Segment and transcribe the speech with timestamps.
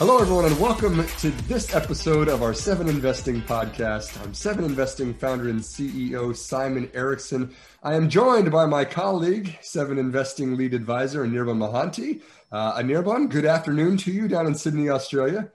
[0.00, 4.18] Hello, everyone, and welcome to this episode of our Seven Investing podcast.
[4.24, 7.54] I'm Seven Investing founder and CEO Simon Erickson.
[7.82, 12.22] I am joined by my colleague, Seven Investing lead advisor, Anirban Mahanti.
[12.50, 15.50] Uh, Anirban, good afternoon to you down in Sydney, Australia.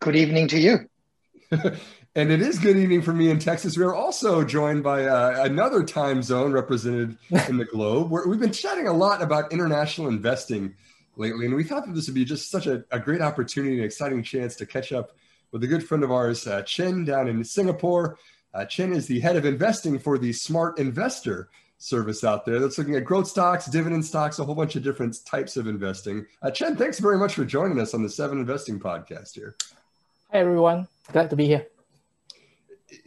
[0.00, 0.88] Good evening to you.
[1.50, 3.76] and it is good evening for me in Texas.
[3.76, 7.18] We are also joined by uh, another time zone represented
[7.50, 8.10] in the globe.
[8.10, 10.76] we we've been chatting a lot about international investing
[11.16, 11.46] lately.
[11.46, 14.22] And we thought that this would be just such a, a great opportunity and exciting
[14.22, 15.12] chance to catch up
[15.52, 18.18] with a good friend of ours, uh, Chin, down in Singapore.
[18.52, 22.78] Uh, Chin is the head of investing for the Smart Investor service out there that's
[22.78, 26.26] looking at growth stocks, dividend stocks, a whole bunch of different types of investing.
[26.42, 29.54] Uh, Chin, thanks very much for joining us on the Seven Investing podcast here.
[30.32, 30.88] Hi, everyone.
[31.12, 31.66] Glad to be here.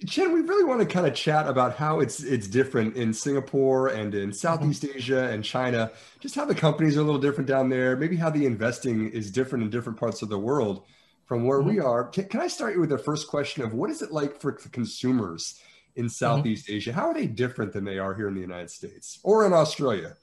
[0.07, 3.89] Chin, we really want to kind of chat about how it's it's different in Singapore
[3.89, 4.97] and in Southeast mm-hmm.
[4.97, 5.91] Asia and China.
[6.19, 7.95] Just how the companies are a little different down there.
[7.95, 10.83] Maybe how the investing is different in different parts of the world
[11.25, 11.69] from where mm-hmm.
[11.69, 12.05] we are.
[12.05, 14.53] Can, can, I start you with the first question of what is it like for
[14.53, 15.59] consumers
[15.95, 16.09] in mm-hmm.
[16.09, 16.75] Southeast mm-hmm.
[16.75, 16.93] Asia?
[16.93, 20.15] How are they different than they are here in the United States or in Australia?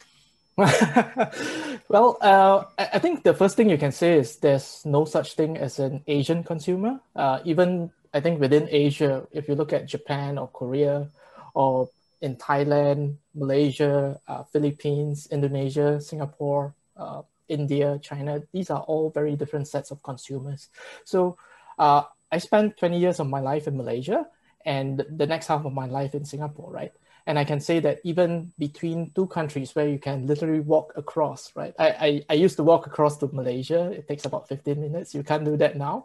[0.56, 5.56] well, uh, I think the first thing you can say is there's no such thing
[5.56, 7.00] as an Asian consumer.
[7.16, 11.10] Uh, even I think within Asia, if you look at Japan or Korea,
[11.54, 11.90] or
[12.22, 19.68] in Thailand, Malaysia, uh, Philippines, Indonesia, Singapore, uh, India, China, these are all very different
[19.68, 20.68] sets of consumers.
[21.04, 21.36] So
[21.78, 24.26] uh, I spent 20 years of my life in Malaysia
[24.64, 26.92] and the next half of my life in Singapore, right?
[27.26, 31.52] And I can say that even between two countries where you can literally walk across,
[31.56, 31.74] right?
[31.78, 33.90] I, I, I used to walk across to Malaysia.
[33.92, 35.14] It takes about 15 minutes.
[35.14, 36.04] You can't do that now.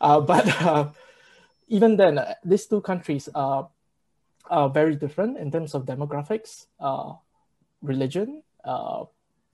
[0.00, 0.90] Uh, but uh,
[1.70, 3.68] even then, uh, these two countries are,
[4.50, 7.14] are very different in terms of demographics, uh,
[7.80, 9.04] religion, uh,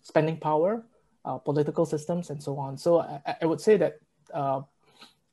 [0.02, 0.82] spending power,
[1.24, 2.78] uh, political systems, and so on.
[2.78, 4.00] So I, I would say that
[4.32, 4.62] uh,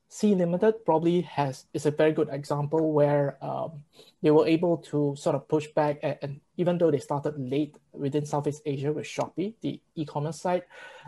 [0.09, 3.81] Sea Limited probably has is a very good example where um,
[4.21, 7.75] they were able to sort of push back, and, and, even though they started late
[7.93, 10.65] within Southeast Asia with Shopee, the e-commerce site,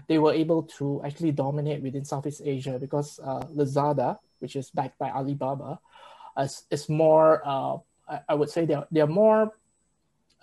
[0.07, 3.19] they were able to actually dominate within Southeast Asia because
[3.53, 5.79] Lazada which is backed by Alibaba,
[6.39, 7.77] is, is more, uh,
[8.09, 9.53] I, I, would say they're, they're more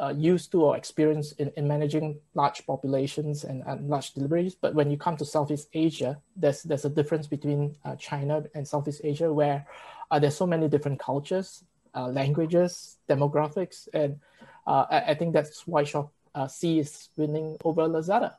[0.01, 4.55] uh, used to or experienced in, in managing large populations and, and large deliveries.
[4.55, 8.67] But when you come to Southeast Asia, there's, there's a difference between uh, China and
[8.67, 9.67] Southeast Asia where
[10.11, 11.65] uh, there's so many different cultures,
[11.95, 13.89] uh, languages, demographics.
[13.95, 14.19] And
[14.67, 16.13] uh, I, I, think that's why Shop
[16.49, 18.35] C is winning over Lazada.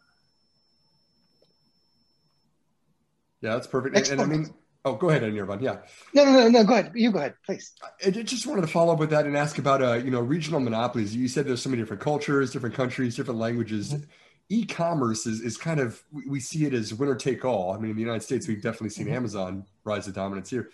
[3.41, 3.97] Yeah, that's perfect.
[3.97, 4.53] And, and, I mean,
[4.85, 5.61] Oh, go ahead, Anirban.
[5.61, 5.77] Yeah.
[6.13, 6.63] No, no, no, no.
[6.65, 6.91] Go ahead.
[6.93, 7.71] You go ahead, please.
[8.05, 10.59] I just wanted to follow up with that and ask about, uh, you know, regional
[10.59, 11.15] monopolies.
[11.15, 13.93] You said there's so many different cultures, different countries, different languages.
[13.93, 14.03] Mm-hmm.
[14.49, 17.71] E-commerce is, is kind of we see it as winner take all.
[17.71, 19.15] I mean, in the United States, we've definitely seen mm-hmm.
[19.15, 20.69] Amazon rise to dominance here.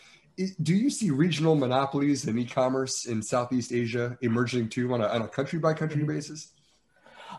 [0.64, 5.22] Do you see regional monopolies in e-commerce in Southeast Asia emerging too on a, on
[5.22, 6.14] a country by country mm-hmm.
[6.14, 6.54] basis?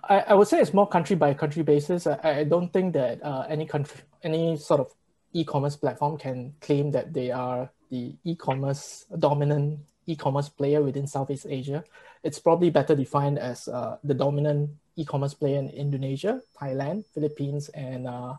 [0.09, 2.07] I, I, would say it's more country by country basis.
[2.07, 4.93] I, I don't think that uh, any country, any sort of
[5.33, 11.85] e-commerce platform can claim that they are the e-commerce dominant e-commerce player within Southeast Asia.
[12.23, 18.07] It's probably better defined as uh, the dominant e-commerce player in Indonesia, Thailand, Philippines, and
[18.07, 18.35] uh,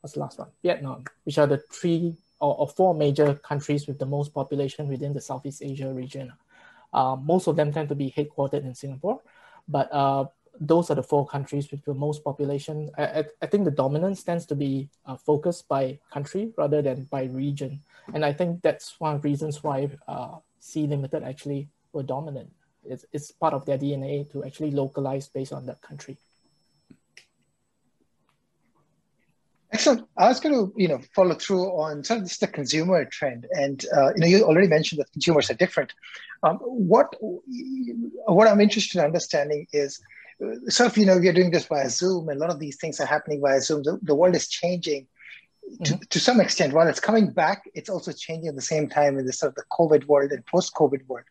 [0.00, 0.48] what's the last one?
[0.62, 5.14] Vietnam, which are the three or, or, four major countries with the most population within
[5.14, 6.32] the Southeast Asia region.
[6.92, 9.20] Uh, most of them tend to be headquartered in Singapore,
[9.66, 10.26] but uh,
[10.60, 12.90] those are the four countries with the most population.
[12.96, 17.24] I, I, think the dominance tends to be uh, focused by country rather than by
[17.24, 17.82] region.
[18.14, 22.50] And I think that's one of the reasons why uh, Sea Limited actually were dominant.
[22.84, 26.16] It's, it's part of their DNA to actually localize based on that country.
[29.72, 30.08] Excellent.
[30.16, 33.46] I was going to, you know, follow through on sort of this the consumer trend,
[33.50, 35.92] and uh, you know, you already mentioned that consumers are different.
[36.42, 40.00] Um, what what I'm interested in understanding is
[40.68, 42.76] sort of, you know, we are doing this via Zoom, and a lot of these
[42.76, 43.82] things are happening via Zoom.
[43.82, 45.06] The, the world is changing
[45.84, 46.02] to, mm-hmm.
[46.08, 46.72] to some extent.
[46.72, 49.56] While it's coming back, it's also changing at the same time in the sort of
[49.56, 51.24] the COVID world and post-COVID world.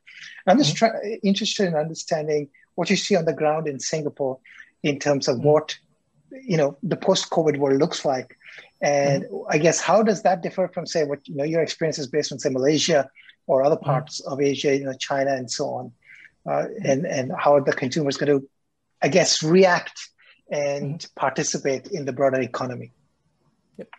[0.47, 0.97] I'm just mm-hmm.
[0.97, 4.39] try, interested in understanding what you see on the ground in Singapore
[4.83, 5.47] in terms of mm-hmm.
[5.47, 5.77] what
[6.31, 8.37] you know the post-COVID world looks like,
[8.81, 9.47] and mm-hmm.
[9.49, 12.39] I guess how does that differ from say what you know your experiences based on
[12.39, 13.09] say Malaysia
[13.47, 13.85] or other mm-hmm.
[13.85, 15.91] parts of Asia, you know China and so on,
[16.49, 18.47] uh, and and how are the consumers going to
[19.05, 20.09] I guess, react
[20.49, 21.19] and mm-hmm.
[21.25, 22.91] participate in the broader economy.
[23.77, 23.89] Yep.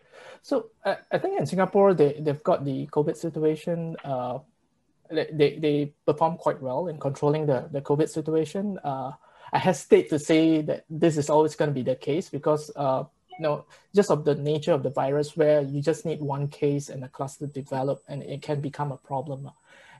[0.42, 0.54] So
[0.84, 3.96] uh, I think in Singapore, they, they've got the COVID situation.
[4.04, 4.38] Uh,
[5.08, 8.80] they, they perform quite well in controlling the, the COVID situation.
[8.82, 9.12] Uh,
[9.52, 13.04] I hesitate to say that this is always going to be the case because uh,
[13.38, 13.64] you know,
[13.94, 17.08] just of the nature of the virus, where you just need one case and a
[17.08, 19.50] cluster develop, and it can become a problem.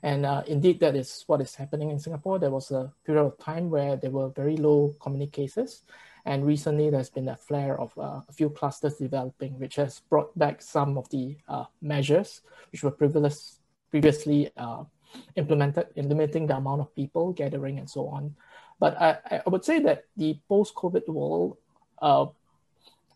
[0.06, 2.38] And uh, indeed, that is what is happening in Singapore.
[2.38, 5.82] There was a period of time where there were very low community cases.
[6.24, 10.30] And recently, there's been a flare of uh, a few clusters developing, which has brought
[10.38, 12.92] back some of the uh, measures which were
[13.90, 14.84] previously uh,
[15.34, 18.36] implemented in limiting the amount of people gathering and so on.
[18.78, 21.56] But I, I would say that the post-COVID world,
[22.00, 22.26] uh,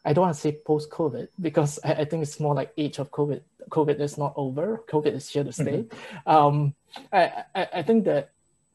[0.04, 3.10] I don't want to say post-COVID because I, I, think it's more like age of
[3.10, 3.42] COVID.
[3.68, 4.82] COVID is not over.
[4.88, 5.84] COVID is here to stay.
[5.84, 6.28] Mm-hmm.
[6.28, 6.74] Um,
[7.12, 8.30] I, I, I, think that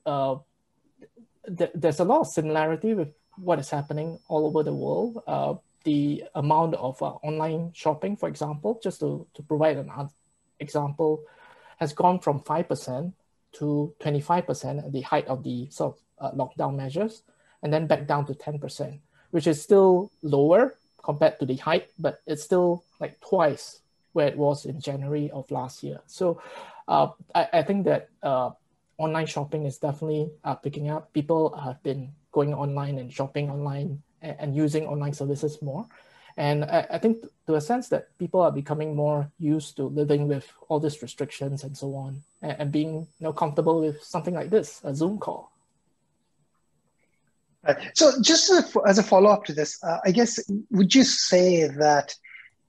[0.06, 0.38] uh,
[1.58, 5.24] th- there's a lot of similarity with what is happening all over the world.
[5.26, 9.92] Uh, the amount of uh, online shopping, for example, just to, to provide an
[10.60, 11.24] example,
[11.78, 13.14] has gone from 5%
[13.54, 17.24] to 25% at the height of the sort of uh, lockdown measures,
[17.64, 19.00] and then back down to 10%,
[19.32, 20.76] which is still lower
[21.06, 23.80] compared to the height, but it's still like twice
[24.14, 26.00] where it was in January of last year.
[26.08, 26.42] So
[26.88, 28.50] uh, I, I, think that uh,
[28.98, 31.14] online shopping is definitely uh, picking up.
[31.14, 35.86] People have been going online and shopping online and, and using online services more.
[36.38, 40.28] And I, I, think to a sense that people are becoming more used to living
[40.28, 44.34] with all these restrictions and so on, and, and being you know, comfortable with something
[44.34, 45.52] like this, a Zoom call.
[47.94, 50.40] So, just as a, as a follow up to this, uh, I guess
[50.72, 52.16] would you say that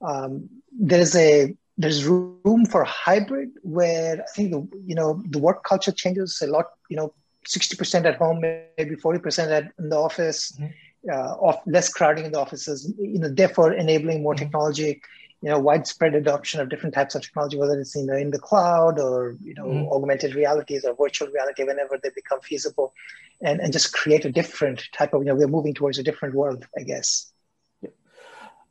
[0.01, 5.63] um, there's a there's room for hybrid where I think the you know the work
[5.63, 6.65] culture changes a lot.
[6.89, 7.13] You know,
[7.45, 10.51] sixty percent at home, maybe forty percent at in the office.
[10.53, 10.67] Mm-hmm
[11.11, 14.45] uh, of less crowding in the offices, you know, therefore enabling more mm-hmm.
[14.45, 15.01] technology,
[15.41, 18.39] you know, widespread adoption of different types of technology, whether it's in the, in the
[18.39, 19.91] cloud or, you know, mm.
[19.91, 22.93] augmented realities or virtual reality, whenever they become feasible
[23.41, 26.33] and, and just create a different type of, you know, we're moving towards a different
[26.33, 27.31] world, I guess.
[27.81, 27.89] Yeah.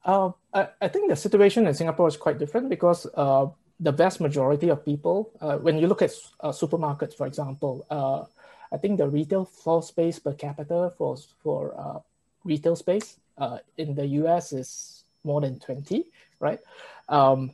[0.04, 3.46] Uh, I, I think the situation in Singapore is quite different because uh,
[3.78, 6.10] the vast majority of people, uh, when you look at
[6.40, 8.24] uh, supermarkets, for example, uh,
[8.72, 12.00] I think the retail floor space per capita for, for uh,
[12.44, 16.04] retail space uh, in the US is more than 20,
[16.40, 16.60] right?
[17.08, 17.52] Um,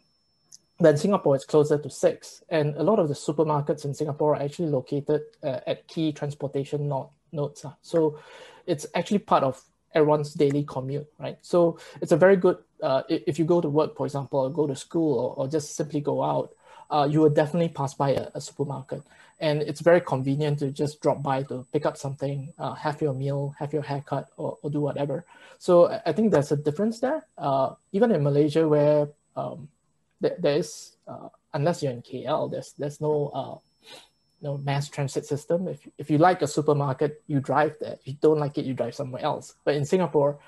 [0.80, 2.42] then Singapore is closer to six.
[2.48, 6.88] And a lot of the supermarkets in Singapore are actually located uh, at key transportation
[6.88, 7.64] node, nodes.
[7.64, 7.72] Uh.
[7.82, 8.18] So
[8.66, 9.62] it's actually part of
[9.94, 11.38] everyone's daily commute, right?
[11.42, 14.66] So it's a very good, uh, if you go to work, for example, or go
[14.66, 16.50] to school or, or just simply go out,
[16.92, 19.02] uh, you will definitely pass by a, a, supermarket.
[19.40, 23.14] And it's very convenient to just drop by to pick up something, uh, have your
[23.14, 25.24] meal, have your haircut, or, or do whatever.
[25.58, 27.26] So I think there's a difference there.
[27.38, 29.68] Uh, even in Malaysia, where um,
[30.20, 33.56] th- there is, uh, unless you're in KL, there's there's no uh,
[34.42, 35.68] no mass transit system.
[35.68, 37.94] If if you like a supermarket, you drive there.
[37.94, 39.54] If you don't like it, you drive somewhere else.
[39.64, 40.38] But in Singapore,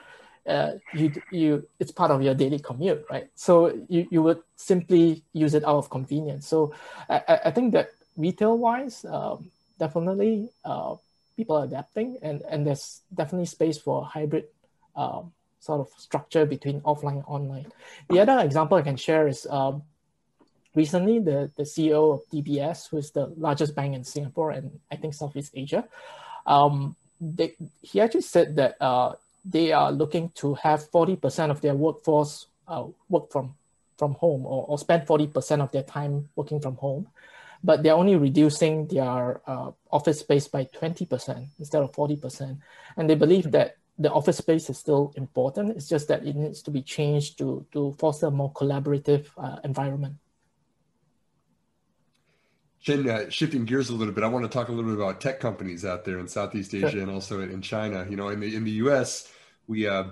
[0.47, 3.29] uh, you you it's part of your daily commute, right?
[3.35, 6.47] So you, you would simply use it out of convenience.
[6.47, 6.75] So
[7.09, 10.97] I, I think that retail wise, um, definitely uh,
[11.37, 14.47] people are adapting, and and there's definitely space for hybrid
[14.97, 17.73] um, sort of structure between offline and online.
[18.11, 19.47] The other example I can share is.
[19.49, 19.83] Um,
[20.75, 24.97] recently, the, the CEO of DBS, who is the largest bank in Singapore and I
[24.97, 25.85] think Southeast Asia,
[26.49, 31.75] um, they, he actually said that uh, they are looking to have 40% of their
[31.75, 33.55] workforce uh, work from,
[33.99, 37.09] from home or, or spend 40% of their time working from home.
[37.63, 42.59] But they're only reducing their uh, office space by 20% instead of 40%.
[42.97, 45.77] And they believe that the office space is still important.
[45.77, 49.59] It's just that it needs to be changed to, to foster a more collaborative uh,
[49.65, 50.17] environment.
[52.81, 55.19] Chin, uh, shifting gears a little bit, I want to talk a little bit about
[55.19, 57.01] tech companies out there in Southeast Asia sure.
[57.01, 58.07] and also in China.
[58.11, 59.33] You know, in the in the U.S.,
[59.67, 60.05] we uh,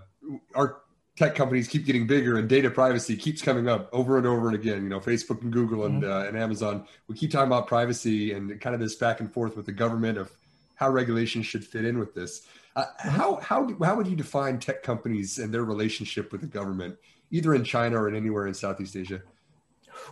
[0.54, 0.82] our
[1.16, 4.54] tech companies keep getting bigger, and data privacy keeps coming up over and over and
[4.54, 4.82] again.
[4.82, 6.12] You know, Facebook and Google and mm-hmm.
[6.12, 6.86] uh, and Amazon.
[7.08, 10.18] We keep talking about privacy and kind of this back and forth with the government
[10.18, 10.30] of
[10.74, 12.46] how regulations should fit in with this.
[12.74, 13.08] Uh, mm-hmm.
[13.10, 16.96] how how how would you define tech companies and their relationship with the government,
[17.30, 19.22] either in China or in anywhere in Southeast Asia?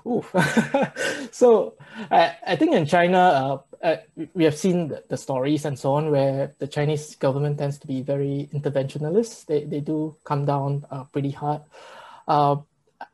[1.32, 1.75] So
[2.11, 3.97] I, I think in China, uh, uh,
[4.35, 7.87] we have seen the, the, stories and so on where the Chinese government tends to
[7.87, 9.47] be very interventionist.
[9.47, 11.62] They, they do come down uh, pretty hard.
[12.28, 12.56] Uh,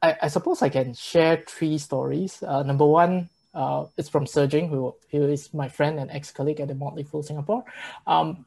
[0.03, 2.43] I, I, suppose I can share three stories.
[2.43, 6.69] Uh, number one, uh, it's from Serging, who, who is my friend and ex-colleague at
[6.69, 7.65] the Motley Fool Singapore.
[8.07, 8.45] Um,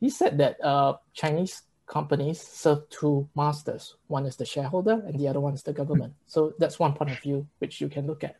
[0.00, 3.96] he said that Chinese companies serve two masters.
[4.06, 6.14] One is the shareholder, and the other one is the government.
[6.26, 8.36] So that's one point of view which you can look at.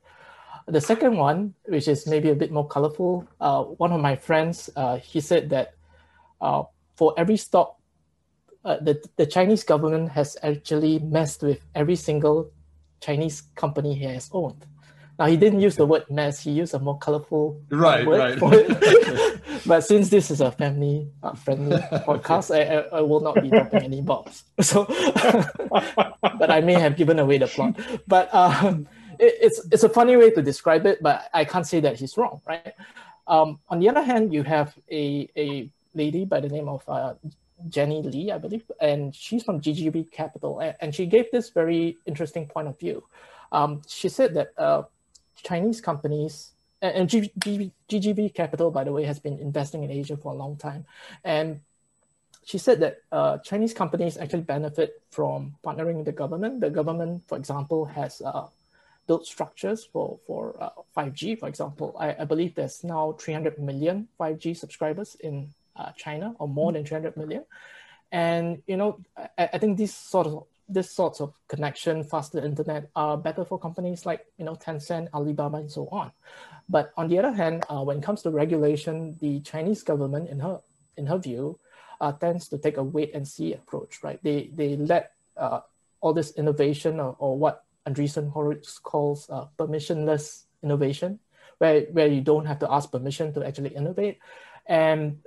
[0.68, 4.70] The second one, which is maybe a bit more colorful, uh, one of my friends,
[4.76, 5.74] uh, he said that
[6.40, 6.62] uh,
[6.94, 7.78] for every stock
[8.64, 12.50] uh, the, the Chinese government has actually messed with every single
[13.00, 14.64] Chinese company he has owned.
[15.18, 18.38] Now he didn't use the word mess; he used a more colorful right, word right.
[18.38, 19.40] for it.
[19.66, 23.82] but since this is a family-friendly uh, podcast, I, I, I, will not be dropping
[23.82, 24.44] any bombs.
[24.62, 27.78] So, but I may have given away the plot.
[28.06, 28.88] But um,
[29.18, 32.16] it, it's it's a funny way to describe it, but I can't say that he's
[32.16, 32.74] wrong, right?
[33.26, 37.14] Um, on the other hand, you have a a lady by the name of uh,
[37.68, 42.46] Jenny Lee, I believe, and she's from GGV Capital, and, she gave this very interesting
[42.46, 43.04] point of view.
[43.52, 44.82] Um, she said that uh,
[45.42, 50.36] Chinese companies and GGV Capital, by the way, has been investing in Asia for a
[50.36, 50.84] long time,
[51.22, 51.60] and
[52.44, 56.60] she said that uh, Chinese companies actually benefit from partnering with the government.
[56.60, 58.48] The government, for example, has uh,
[59.06, 61.38] built structures for for uh, 5G.
[61.38, 66.48] For example, I, I, believe there's now 300 million 5G subscribers in uh, China, or
[66.48, 67.44] more than 300 million.
[68.10, 72.90] And you know, I, I think these sort of this sorts of connection, faster internet
[72.96, 76.12] are better for companies like you know Tencent, Alibaba, and so on.
[76.68, 80.40] But on the other hand, uh, when it comes to regulation, the Chinese government, in
[80.40, 80.60] her
[80.96, 81.58] in her view,
[82.00, 84.02] uh, tends to take a wait and see approach.
[84.02, 84.22] Right?
[84.22, 85.60] They they let uh,
[86.00, 91.20] all this innovation or, or what Andreessen Horowitz calls uh, permissionless innovation,
[91.58, 94.18] where where you don't have to ask permission to actually innovate,
[94.66, 95.18] and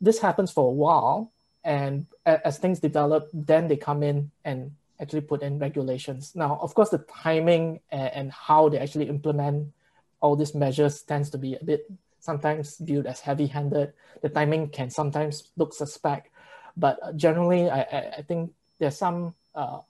[0.00, 1.32] this happens for a while
[1.64, 2.06] and
[2.44, 4.70] as things develop then they come in and
[5.00, 6.32] actually put in regulations.
[6.34, 9.72] Now of course the timing and how they actually implement
[10.20, 13.92] all these measures tends to be a bit sometimes viewed as heavy-handed.
[14.22, 16.30] The timing can sometimes look suspect
[16.78, 17.80] but generally i,
[18.18, 19.80] I, think there's some uh,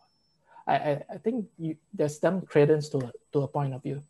[0.66, 4.02] I, I think you, there's some credence to, to a point of view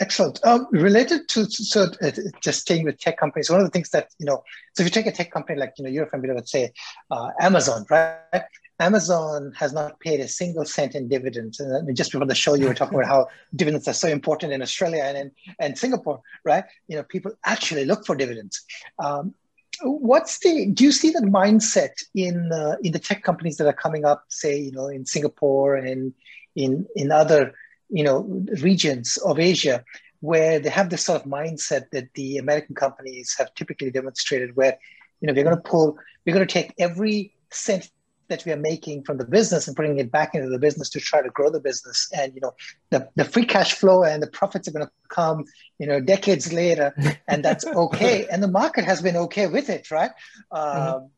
[0.00, 0.38] Excellent.
[0.44, 4.10] Um, related to so uh, just staying with tech companies, one of the things that
[4.18, 6.48] you know, so if you take a tech company like you know you're familiar with,
[6.48, 6.72] say,
[7.10, 8.44] uh, Amazon, right?
[8.80, 11.58] Amazon has not paid a single cent in dividends.
[11.58, 13.26] And just before the show, you were talking about how
[13.56, 16.64] dividends are so important in Australia and in and Singapore, right?
[16.86, 18.64] You know, people actually look for dividends.
[19.00, 19.34] Um,
[19.82, 20.66] what's the?
[20.66, 24.26] Do you see that mindset in uh, in the tech companies that are coming up,
[24.28, 26.14] say, you know, in Singapore and
[26.54, 27.54] in in other
[27.90, 29.84] you know regions of Asia
[30.20, 34.76] where they have this sort of mindset that the American companies have typically demonstrated, where
[35.20, 37.90] you know we're going to pull, we're going to take every cent
[38.28, 41.00] that we are making from the business and putting it back into the business to
[41.00, 42.10] try to grow the business.
[42.16, 42.54] And you know
[42.90, 45.44] the, the free cash flow and the profits are going to come
[45.78, 46.94] you know decades later
[47.28, 48.26] and that's okay.
[48.30, 50.10] And the market has been okay with it right?
[50.52, 50.94] Mm-hmm.
[50.94, 51.10] um,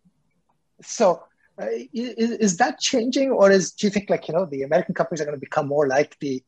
[0.82, 1.22] so
[1.60, 4.94] uh, is, is that changing or is do you think like you know the american
[4.94, 6.42] companies are going to become more like the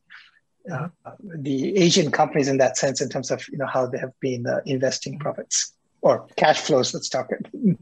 [0.65, 4.47] the Asian companies in that sense, in terms of you know how they have been
[4.47, 6.93] uh, investing profits or cash flows.
[6.93, 7.77] Let's talk it.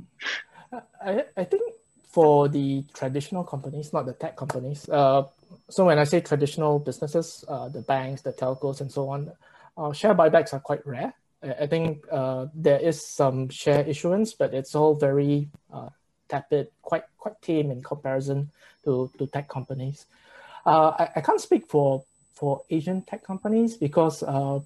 [1.03, 1.61] I, I think
[2.03, 4.87] for the traditional companies, not the tech companies.
[4.89, 5.23] Uh,
[5.69, 9.31] so when I say traditional businesses, uh, the banks, the telcos, and so on,
[9.77, 11.13] uh, share buybacks are quite rare.
[11.43, 15.49] I, I think uh, there is some share issuance, but it's all very
[16.29, 18.49] tepid, quite quite tame in comparison
[18.85, 20.05] to to tech companies.
[20.65, 22.03] Uh, I, I can't speak for
[22.41, 24.59] for Asian tech companies because uh,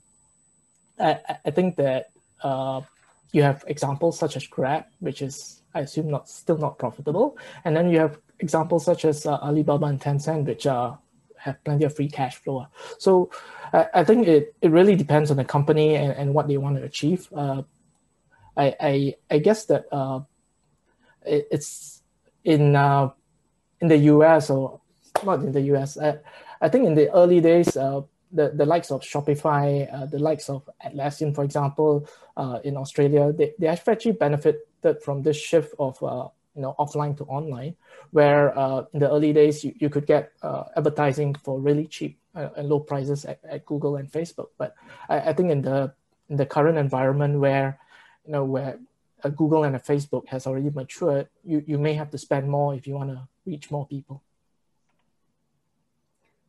[0.98, 2.80] I, I think that uh,
[3.34, 7.76] you have examples such as Grab, which is I assume not still not profitable, and
[7.76, 10.98] then you have examples such as uh, Alibaba and Tencent, which are
[11.38, 12.66] have plenty of free cash flow.
[12.98, 13.30] So
[13.74, 16.78] I, I think it, it really depends on the company and, and what they want
[16.78, 17.28] to achieve.
[17.36, 17.64] Uh,
[18.56, 20.22] I, I I guess that uh,
[21.26, 22.02] it, it's
[22.46, 23.10] in uh,
[23.82, 24.80] in the US or
[25.26, 25.98] not in the US.
[26.62, 30.50] I think in the early days, uh, the, the likes of Shopify, uh, the likes
[30.50, 34.62] of Atlassian, for example, uh, in Australia, they, they actually benefited
[35.04, 37.76] from this shift of uh, you know offline to online,
[38.12, 42.18] where uh, in the early days you, you could get uh, advertising for really cheap
[42.34, 44.50] and low prices at, at Google and Facebook.
[44.58, 44.76] But
[45.10, 45.94] I, I think in the
[46.30, 47.80] in the current environment where
[48.26, 48.80] you know where
[49.24, 52.76] a Google and a Facebook has already matured, you, you may have to spend more
[52.76, 54.22] if you want to reach more people.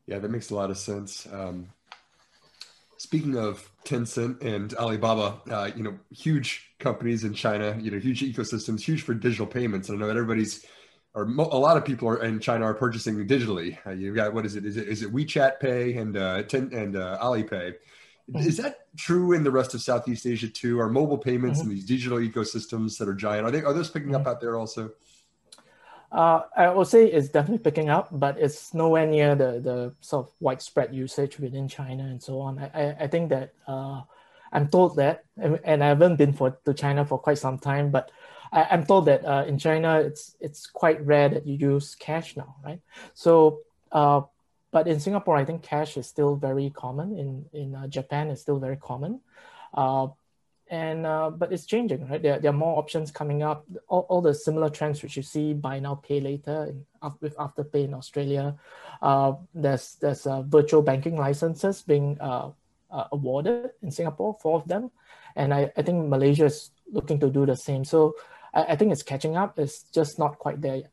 [0.06, 1.26] Yeah, that makes a lot of sense.
[1.32, 1.68] Um,
[2.96, 8.22] speaking of Tencent and Alibaba, uh, you know, huge companies in China, you know, huge
[8.22, 9.88] ecosystems, huge for digital payments.
[9.88, 10.64] And I know that everybody's,
[11.14, 13.78] or a lot of people are in China are purchasing digitally.
[13.86, 14.64] Uh, you've got what is it?
[14.64, 17.75] Is it is it WeChat Pay and uh, Ten, and uh, Alipay?
[18.30, 18.38] Mm-hmm.
[18.38, 20.78] Is that true in the rest of Southeast Asia too?
[20.80, 21.70] Are mobile payments mm-hmm.
[21.70, 24.20] and these digital ecosystems that are giant are they are those picking mm-hmm.
[24.20, 24.90] up out there also?
[26.12, 30.26] Uh, I would say it's definitely picking up, but it's nowhere near the, the sort
[30.26, 32.58] of widespread usage within China and so on.
[32.58, 34.02] I, I, I think that uh,
[34.52, 38.10] I'm told that, and, I haven't been for to China for quite some time, but
[38.52, 42.36] I, am told that uh, in China it's it's quite rare that you use cash
[42.36, 42.80] now, right?
[43.14, 43.60] So,
[43.90, 44.22] uh,
[44.70, 47.18] but in Singapore, I think cash is still very common.
[47.18, 49.20] In in uh, Japan, it's still very common.
[50.68, 52.20] And uh, but it's changing, right?
[52.20, 53.64] There, there are more options coming up.
[53.87, 56.85] All, all the similar trends which you see buy now, pay later, in,
[57.20, 58.56] with Afterpay in Australia.
[59.00, 62.50] Uh, there's there's uh, virtual banking licenses being uh,
[62.90, 64.90] uh, awarded in Singapore, four of them,
[65.37, 67.85] and I, I think Malaysia is looking to do the same.
[67.85, 68.16] So
[68.52, 69.61] I, I think it's catching up.
[69.61, 70.90] It's just not quite there yet.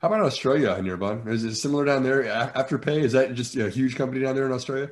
[0.00, 1.28] How about Australia, Nirban?
[1.28, 2.22] Is it similar down there?
[2.22, 4.90] Afterpay is that just a huge company down there in Australia?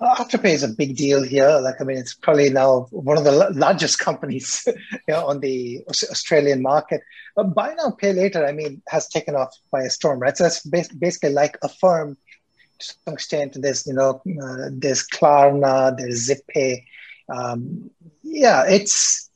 [0.00, 1.58] Afterpay is a big deal here.
[1.60, 4.74] Like, I mean, it's probably now one of the largest companies you
[5.08, 7.02] know, on the Australian market.
[7.36, 10.36] But buy now, pay later, I mean, has taken off by a storm, right?
[10.36, 12.16] So that's basically like Affirm
[12.78, 13.56] to some extent.
[13.60, 16.84] There's, you know, uh, there's Klarna, there's ZipPay.
[17.28, 17.90] Um,
[18.22, 19.30] yeah, it's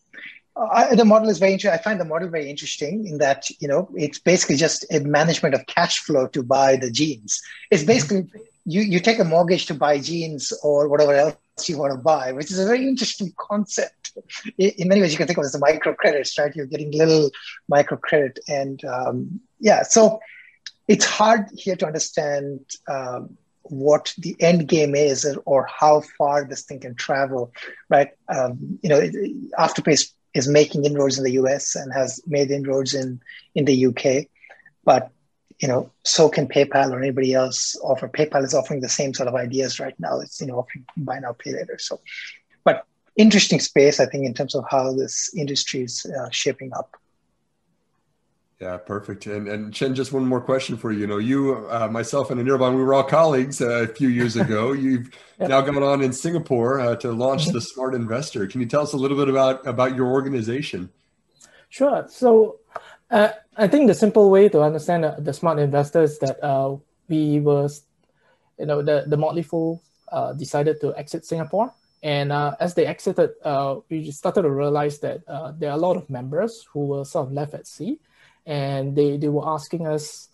[0.57, 1.79] I, the model is very interesting.
[1.79, 5.55] I find the model very interesting in that you know it's basically just a management
[5.55, 7.43] of cash flow to buy the jeans.
[7.71, 7.89] It's mm-hmm.
[7.89, 8.27] basically
[8.65, 11.37] you, you take a mortgage to buy jeans or whatever else
[11.69, 14.13] you want to buy, which is a very interesting concept.
[14.59, 16.55] In many ways, you can think of it as a microcredits, right?
[16.55, 17.31] You're getting little
[17.71, 18.39] microcredit.
[18.49, 20.21] And um, yeah, so
[20.89, 26.63] it's hard here to understand um, what the end game is or how far this
[26.63, 27.53] thing can travel,
[27.89, 28.11] right?
[28.29, 29.01] Um, you know,
[29.59, 33.21] Afterpay is, is making inroads in the US and has made inroads in,
[33.55, 34.27] in the UK.
[34.85, 35.11] But
[35.61, 38.09] you know, so can PayPal or anybody else offer.
[38.09, 40.21] PayPal is offering the same sort of ideas right now.
[40.21, 41.79] It's you know offering buy now pay later.
[41.79, 42.01] So,
[42.65, 46.97] but interesting space, I think, in terms of how this industry is uh, shaping up.
[48.61, 49.27] Yeah, perfect.
[49.27, 51.01] And and Chin, just one more question for you.
[51.01, 54.37] You know, you, uh, myself, and Anirban, we were all colleagues uh, a few years
[54.37, 54.73] ago.
[54.85, 55.51] You've yep.
[55.51, 57.53] now gone on in Singapore uh, to launch mm-hmm.
[57.53, 58.47] the Smart Investor.
[58.47, 60.91] Can you tell us a little bit about about your organization?
[61.69, 62.07] Sure.
[62.09, 62.61] So
[63.11, 66.77] uh, I think the simple way to understand uh, the smart investor is that uh,
[67.09, 67.69] we were,
[68.59, 71.73] you know, the, the Motley Fool uh, decided to exit Singapore.
[72.03, 75.25] And uh, as they exited, uh, we started to realize that
[75.59, 77.99] there are a lot of members who were sort of left at sea.
[78.47, 80.29] And they, they were asking us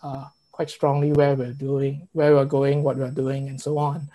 [0.51, 4.09] quite strongly where we're doing, where we're going, what we're doing, and so on.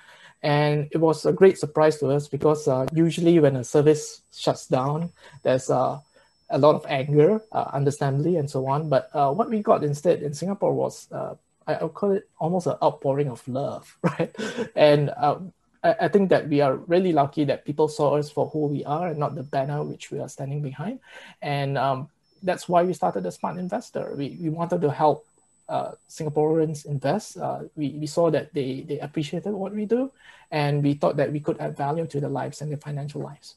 [0.43, 5.11] And it was a great surprise to us because usually when a service shuts down,
[5.43, 6.01] there's a
[6.49, 8.89] a lot of anger, uh, understandably, and so on.
[8.89, 11.35] But uh, what we got instead in Singapore was, uh,
[11.67, 14.35] I, would call it almost an outpouring of love, right?
[14.75, 15.39] And uh,
[15.83, 18.85] I, I, think that we are really lucky that people saw us for who we
[18.85, 20.99] are and not the banner which we are standing behind.
[21.41, 22.09] And um,
[22.43, 24.13] that's why we started the Smart Investor.
[24.15, 25.25] We, we wanted to help
[25.67, 27.37] uh, Singaporeans invest.
[27.37, 30.11] Uh, we, we saw that they, they appreciated what we do,
[30.51, 33.55] and we thought that we could add value to their lives and their financial lives.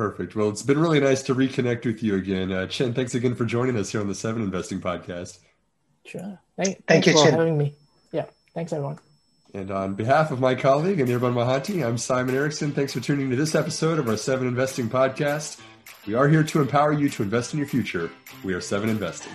[0.00, 0.34] Perfect.
[0.34, 2.50] Well, it's been really nice to reconnect with you again.
[2.50, 5.40] Uh, Chin, thanks again for joining us here on the Seven Investing Podcast.
[6.06, 6.40] Sure.
[6.56, 7.34] Thank, Thank you, for Chin.
[7.34, 7.74] having me.
[8.10, 8.24] Yeah.
[8.54, 8.98] Thanks, everyone.
[9.52, 12.72] And on behalf of my colleague, Anirban Mahanti, I'm Simon Erickson.
[12.72, 15.60] Thanks for tuning to this episode of our Seven Investing Podcast.
[16.06, 18.10] We are here to empower you to invest in your future.
[18.42, 19.34] We are Seven Investing.